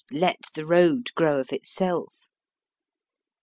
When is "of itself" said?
1.39-2.25